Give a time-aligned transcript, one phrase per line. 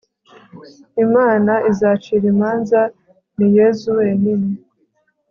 [1.05, 2.81] imana izacira imanza
[3.37, 4.49] ni yezu wenyine